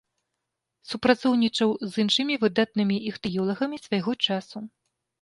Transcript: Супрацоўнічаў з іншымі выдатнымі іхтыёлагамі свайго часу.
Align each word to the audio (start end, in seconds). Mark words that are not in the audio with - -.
Супрацоўнічаў 0.89 1.69
з 1.91 2.03
іншымі 2.05 2.39
выдатнымі 2.47 3.01
іхтыёлагамі 3.13 3.77
свайго 3.89 4.21
часу. 4.29 4.57